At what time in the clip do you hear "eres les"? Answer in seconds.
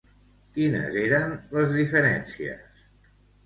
1.03-1.77